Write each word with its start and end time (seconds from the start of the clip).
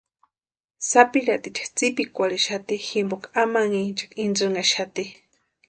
Sapirhaticha 0.89 1.63
tsipikwarhixati 1.75 2.75
jimpoka 2.87 3.27
amanhincha 3.43 4.05
intsinhaxati. 4.25 5.03